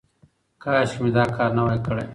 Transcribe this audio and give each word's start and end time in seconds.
کاشکې 0.63 0.99
مې 1.03 1.09
دا 1.15 1.23
کار 1.37 1.49
نه 1.57 1.61
وای 1.65 1.79
کړی. 1.85 2.05